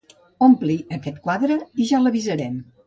Ompli 0.47 0.77
aquest 0.97 1.21
quadre 1.29 1.61
i 1.85 1.91
ja 1.93 2.05
l'avisarem. 2.07 2.63